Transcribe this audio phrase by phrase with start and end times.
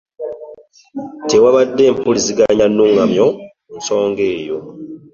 [1.29, 3.25] Tewabadde mpuliziganya nnuŋŋamu
[3.67, 4.57] ku nsonga eyo.